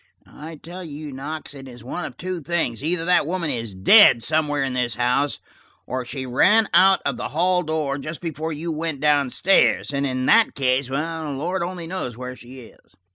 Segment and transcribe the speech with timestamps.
[0.25, 4.23] I tell you, Knox, it is one of two things: either that woman is dead
[4.23, 5.37] somewhere in this house,
[5.85, 10.07] or she ran out of the hall door just before you went down stairs, and
[10.07, 10.93] in that case the
[11.37, 12.95] Lord only knows where she is.